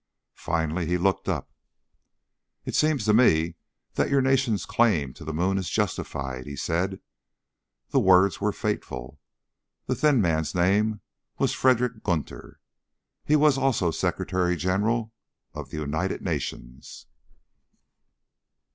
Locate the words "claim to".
4.65-5.23